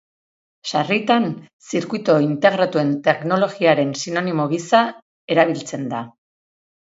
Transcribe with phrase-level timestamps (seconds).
[0.69, 1.27] Sarritan,
[1.71, 4.81] zirkuitu integratuen teknologiaren sinonimo gisa
[5.35, 6.01] erabiltzen da.